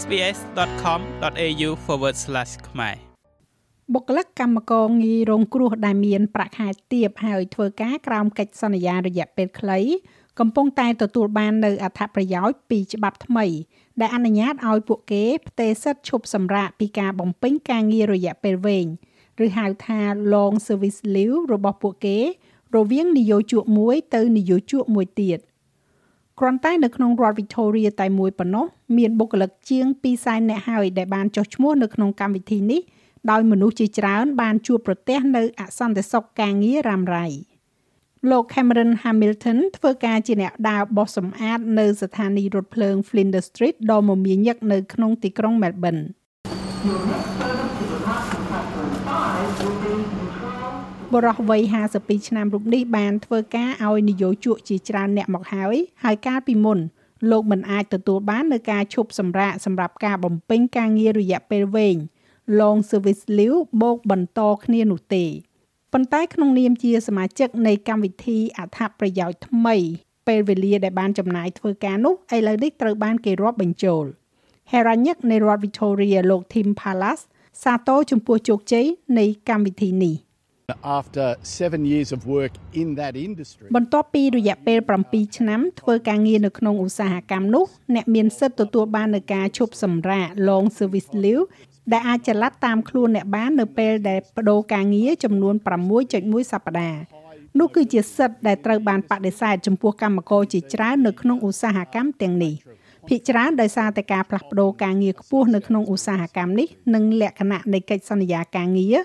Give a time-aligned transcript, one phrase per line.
[0.00, 1.70] sbs.com.au/
[2.68, 2.96] ខ្មែរ
[3.94, 9.80] បុគ្គលិកកម្មករងាររងគ្រោះដែលមានប្រាក់ខែទាបហើយធ្វើការក្រោមកិច្ចសន្យារយៈពេលខ្លី
[10.38, 13.46] កំពុងតែទទួលបាននៅអត្ថប្រយោជន៍ពីច្បាប់ថ្មី
[14.00, 18.86] ដែលអនុញ្ញាតឲ្យពួកគេផ្ទេរសិទ្ធិឈប់សម្រាកពីការបំពេញការងាររយៈពេលវែង
[19.44, 20.00] ឬហៅថា
[20.32, 22.18] long service leave របស់ពួកគេ
[22.76, 25.38] រវាងនយោជកមួយទៅនយោជកមួយទៀត
[26.40, 28.66] គ្រាន់តែនៅក្នុងរដ្ឋ Victoria តែមួយប៉ុណ្ណោះ
[28.98, 29.86] មានបុគ្គលិកជាង
[30.18, 32.80] 200,000នាក់ហើយដែលបានចុះឈ្មោះនៅក្នុងកម្មវិធីនេះ
[33.30, 37.26] ដោយមនុស្សជាច្រើនបានជួបប្រទះនៅអសន្តិសុខការងាររ៉ាំរ៉ៃ
[38.30, 46.02] លោក Cameron Hamilton ធ្វើការជាអ្នកដើរបោះសម្អាតនៅស្ថានីយ៍រថភ្លើង Flinders Street ដ៏មមាញឹកនៅក្នុងទីក្រុង Melbourne
[51.14, 51.62] បរិះវ័យ
[51.94, 56.78] 52ឆ្នាំរូបនេះបានធ្វើការឲ្យនយោជកជាច្រើនអ្នកមកហើយហើយកាលពីមុន
[57.30, 61.96] លោកមិនអាចទទួលបាននៅការឈប់សម្រាកសម្រាប់ការបំពេញការងាររយៈពេលវែង
[62.60, 65.24] long service leave បូកបន្តគ្នានោះទេ
[65.92, 69.76] ប៉ុន្តែក្នុងនាមជាសមាជិកនៃកម្មវិធីអត្ថប្រយោជន៍ថ្មី
[70.28, 74.04] ពេលវេលាដែលបានចំណាយធ្វើការនោះឥឡូវនេះត្រូវបានគេរាប់បញ្ចូល
[74.70, 77.20] ហេរ៉ាញឹកនៃរដ្ឋ Victoria លោក Tim Pallas
[77.62, 78.86] សាទរចំពោះជោគជ័យ
[79.18, 80.16] នៃកម្មវិធីនេះ
[80.98, 91.44] after 7 years of work in that industry បន្ទាប់ពីរយៈពេល7ឆ្នាំធ្វើការងារនៅក្នុងឧស្សាហកម្មនោះអ្នកមានសិទ្ធិទទួលបាននូវការឈប់សម្រាក long service leave
[91.92, 95.54] ដែលអាចចល័តតាមខ្លួនអ្នកបាននៅពេលដែលបដូរការងារចំនួន
[96.02, 97.00] 6.1សប្តាហ៍
[97.58, 102.54] នោះគឺជាសិទ្ធិដែលត្រូវបានបដិសេធចំពោះកម្មករជាច្រើននៅក្នុងឧស្សាហកម្មទាំងនេះ
[103.08, 108.96] ភាគច្រើនដោយសារតែការផ្លាស់ប្ដូរការងារខ្ពស់នៅក្នុងឧស្សាហកម្មនេះនិងលក្ខណៈនៃកិច្ចសន្យាការងារ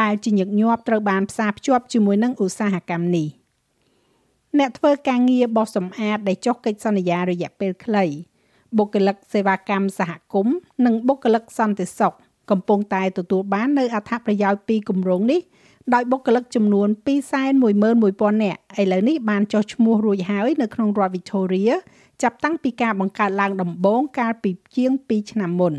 [0.00, 3.28] ដែលជាញឹកញាប់ត្រូវបានផ្សារភ្ជាប់ជាមួយនឹងឧស្សាហកម្មនេះ
[4.58, 8.04] អ្នកធ្វើការងារបោះសម្អាតដែលចុះកិច្ចសន្យារយៈពេលខ្លី
[8.78, 12.14] បុគ្គលិកសេវាកម្មសហគមន៍និងបុគ្គលិកសន្តិសុខ
[12.50, 15.40] កំពុងតែទទួលបាននៅអត្ថប្រយោជន៍ពីគម្រោងនេះ
[15.94, 16.88] ដោយបុគ្គលិកចំនួន
[17.64, 21.72] 211,000នាក់ឥឡូវនេះបានចុះឈ្មោះរួចហើយនៅក្នុងរដ្ឋ Victoria
[22.22, 25.74] ចាប់តាំងពីការបង្កើតឡើងដំបូងកាលពីជាង2ឆ្នាំមុន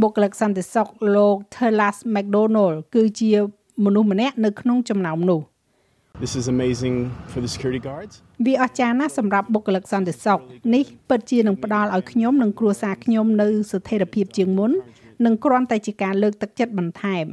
[0.00, 3.32] បុគ្គលិកសន្តិសុខលោក Terlas McDonald គឺជា
[3.84, 5.40] មនុស្សម្នាក់នៅក្នុងចំណោមនោះ
[6.22, 6.96] This is amazing
[7.30, 8.14] for the security guards
[8.46, 10.38] វាអស្ចារ្យណាស់សម្រាប់បុគ្គលិកសន្តិសុខ
[10.74, 14.70] នេះពិតជានឹងផ្ដល់ឲ្យខ្ញុំនិងគ្រួសារខ្ញុំនៅស្ថិរភាពជាងមុន
[15.26, 17.26] និងគ្រាន់តែជាការលើកទឹកចិត្តបន្ថែម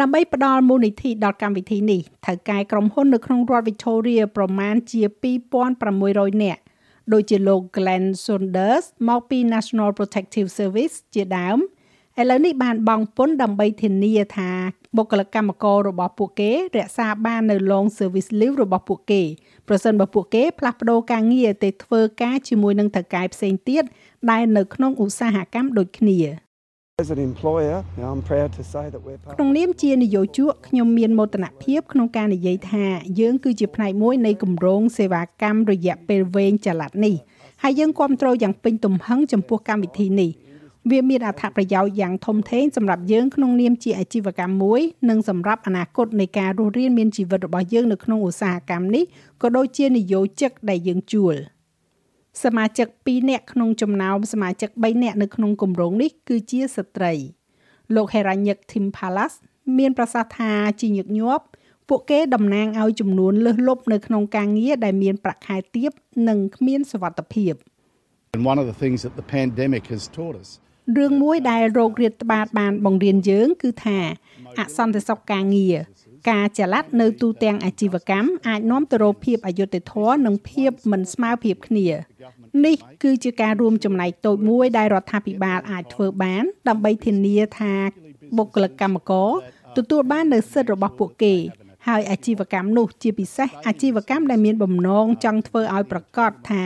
[0.00, 5.02] ដើម្បីផ្ដល់មូលនិធិដល់កម្មវិធីនេះថៅកែក្រុមហ៊ុននៅក្នុងរដ្ឋ Victoria ប្រមាណជា
[5.72, 6.62] 2600នាក់
[7.12, 11.58] ដូចជាលោក Glenn Saunders មកពី National Protective Service ជាដើម
[12.20, 14.50] ឥឡូវនេះបានបង់ពន្ធដើម្បីធានាថា
[14.96, 19.22] បុគ្គលិកកម្មកររបស់ពួកគេ រក្សាបាននៅ long service leave របស់ពួកគេ
[19.68, 23.84] ប្រសិនបើពួកគេផ្លាស់ប្ដូរការងារទៅធ្វើការជាមួយនឹងថៅកែផ្សេងទៀត
[24.30, 26.18] ដែលនៅក្នុងឧស្សាហកម្មដូចគ្នា
[29.34, 32.84] ក្នុងនាមជានយោជកខ្ញុំមានមោទនភាពក្នុងការនិយាយថា
[33.20, 37.14] យើងគឺជាផ្នែកមួយនៃគម្រោងសេវាកម្មរយៈពេលវែងចល័តនេះ
[37.62, 40.30] ហើយយើងគ្រប់គ្រងយ៉ាងពេញទំហឹងចំពោះកម្មវិធីនេះ
[40.90, 49.04] វាមានអត្ថប្រយោជន៍យ៉ាងធំធេងសម្រាប់យើងក្នុងនាមជាអាជីវកម្មមួយនិងសម្រាប់អនាគតនៃការរស់រានមានជីវិតរបស់យើងនៅក្នុងឧស្សាហកម្មនេះ
[49.42, 51.36] ក៏ដូចជានយោជកដែលយើងជួល
[52.44, 57.12] សមាជិក2នាក់ក្នុងចំណោមសមាជិក3នាក់នៅក្នុងគម្រោងនេះគឺជាស្ត្រី
[57.94, 59.36] លោក Heranyck Tim Palace
[59.78, 61.44] មានប្រសាសន៍ថាជាញឹកញាប់
[61.88, 65.92] ពួកគេតំណាងឲ្យចំនួនលើសលប់នៅក្នុងការងារដែលមានប្រាក់ខែទាប
[66.28, 67.54] និងគ្មានសុវត្ថិភាព
[68.34, 70.48] And one of the things that the pandemic has taught us
[70.98, 73.98] រឿងមួយដែលโรគរាតត្បាតបានបង្រៀនយើង គឺថា
[74.58, 75.76] អសន្តិសុខការងារ
[76.28, 81.88] ការចល័តនៅទូទាំងអាជីវកម្មអាចនាំទៅរកភាពអយុត្តិធម៌និងភាពមិនស្មើភាពគ្នា
[82.64, 87.74] នេះគឺជាការរួមចំណែកតូចមួយដែលរដ្ឋាភិបាលអាចធ្វើបាន ដើម្បីធានាថា
[88.36, 89.30] បុគ្គលិកកម្មករ
[89.76, 91.34] ទទួលបាននូវសិទ្ធិរបស់ពួកគេ
[91.88, 96.62] ហើយអាជីវកម្មនោះជាពិសេសអាជីវកម្មដែលមានបំណងចង់ធ្វើឲ្យប្រកាសថា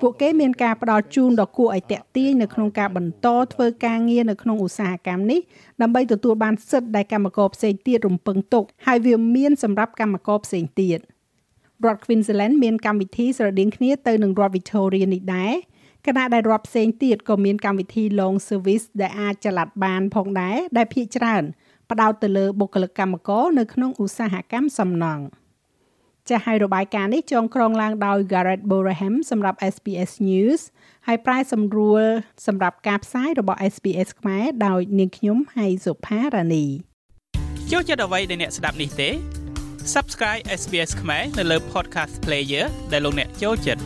[0.00, 5.40] ពួកគេមានការផ្ដល់ជូនដ៏គួរឲ្យតាក់ទាញនៅក្នុងការបន្តធ្វើការងារនៅក្នុងឧស្សាហកម្មនេះ
[5.82, 10.98] ដើម្បីទទួលបានសិទ្ធិដែលកម្មករផ្សេងទៀតរំពឹងទុកហើយវាមានសម្រាប់កម្មករផ្សេងទៀត
[11.86, 15.54] រដ្ឋ Queensland មានកម្មវិធីស្រដៀងគ្នាទៅនឹងរដ្ឋ Victoria នេះដែរ
[16.06, 21.42] គណៈដែលរដ្ឋផ្សេងទៀតក៏មានកម្មវិធី long service ដែលអាចចល័តបានផងដែរដែលភាគច្រើន
[21.90, 25.24] ផ្ដោតទៅលើបុគ្គលិកកម្មករនៅក្នុងឧស្សាហកម្មសំណង់
[26.28, 30.60] ចាស់ហើយរបាយការណ៍នេះចងក្រងឡើងដោយ Garrett Boraham សម្រាប់ SBS News
[31.06, 32.02] ហើយប្រាយសម្រួល
[32.46, 36.66] សម្រាប់ការផ្សាយរបស់ SBS ខ្មែរដោយនាងខ្ញុំហៃសុផារ៉ានី
[37.70, 39.10] ចូលចិត្តអ្វីដែលអ្នកស្ដាប់នេះទេ
[39.94, 43.82] Subscribe SBS ខ្មែរនៅលើ Podcast Player ដែលលោកអ្នកចូលចិត្ត